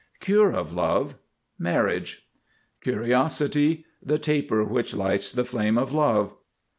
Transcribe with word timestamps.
CURE, 0.19 0.49
of 0.51 0.73
Love. 0.73 1.13
Marriage. 1.59 2.27
CURIOSITY. 2.83 3.85
The 4.01 4.17
taper 4.17 4.63
which 4.63 4.95
lights 4.95 5.31
the 5.31 5.45
flame 5.45 5.77
of 5.77 5.93
Love. 5.93 6.33